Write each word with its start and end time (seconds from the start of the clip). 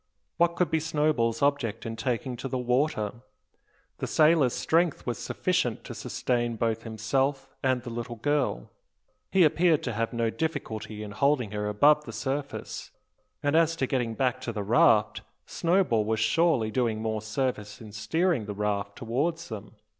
What 0.37 0.55
could 0.55 0.71
be 0.71 0.79
Snowball's 0.79 1.43
object 1.43 1.85
in 1.85 1.95
taking 1.95 2.35
to 2.37 2.47
the 2.47 2.57
water? 2.57 3.21
The 3.99 4.07
sailor's 4.07 4.53
strength 4.55 5.05
was 5.05 5.19
sufficient 5.19 5.83
to 5.83 5.93
sustain 5.93 6.55
both 6.55 6.81
himself 6.81 7.47
and 7.61 7.83
the 7.83 7.91
little 7.91 8.15
girl. 8.15 8.71
He 9.29 9.43
appeared 9.43 9.83
to 9.83 9.93
have 9.93 10.11
no 10.11 10.31
difficulty 10.31 11.03
in 11.03 11.11
holding 11.11 11.51
her 11.51 11.67
above 11.69 12.05
the 12.05 12.13
surface; 12.13 12.89
and 13.43 13.55
as 13.55 13.75
to 13.75 13.85
getting 13.85 14.15
back 14.15 14.41
to 14.41 14.51
the 14.51 14.63
raft, 14.63 15.21
Snowball 15.45 16.03
was 16.03 16.19
surely 16.19 16.71
doing 16.71 16.99
more 16.99 17.21
service 17.21 17.79
in 17.79 17.91
steering 17.91 18.47
the 18.47 18.55
raft 18.55 18.95
towards 18.95 19.49
them? 19.49 19.75